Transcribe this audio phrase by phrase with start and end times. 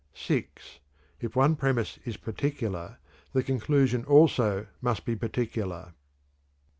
[0.15, 0.47] VI.
[1.19, 2.97] If one premise is particular,
[3.33, 5.93] the conclusion also must be particular.